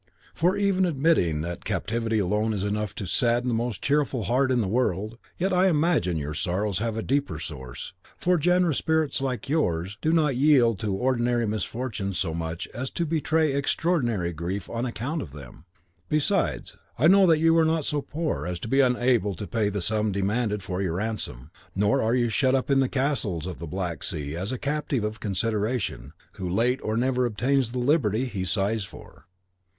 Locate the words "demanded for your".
20.11-20.93